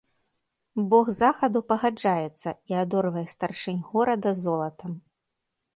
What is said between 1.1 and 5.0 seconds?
захаду пагаджаецца і адорвае старшынь горада золатам.